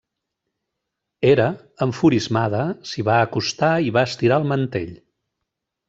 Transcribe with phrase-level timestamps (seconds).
[1.29, 1.45] Hera,
[1.87, 4.95] enfurismada, s'hi va acostar i va estirar el mantell.